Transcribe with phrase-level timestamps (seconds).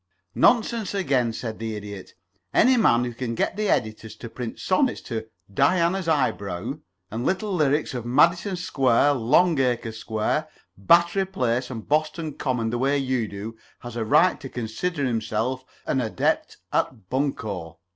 [0.33, 2.15] "Nonsense, again," said the Idiot.
[2.55, 6.79] "Any man who can get the editors to print sonnets to 'Diana's Eyebrow,'
[7.11, 12.97] and little lyrics of Madison Square, Longacre Square, Battery Place, and Boston Common, the way
[12.97, 17.77] you do, has a right to consider himself an adept at bunco.